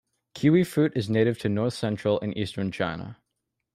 Kiwifruit 0.33 0.93
is 0.97 1.11
native 1.11 1.37
to 1.37 1.47
north-central 1.49 2.19
and 2.21 2.35
eastern 2.35 2.71
China. 2.71 3.19